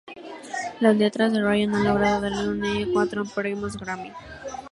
[0.79, 2.43] Las letras de Ryan han logrado darle a
[2.75, 4.11] Enya cuatro Premios Grammy.